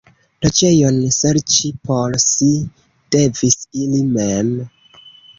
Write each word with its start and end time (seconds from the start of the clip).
Loĝejon 0.43 0.95
serĉi 1.17 1.69
por 1.89 2.15
si 2.23 2.47
devis 3.17 3.59
ili 3.83 4.01
mem. 4.15 4.49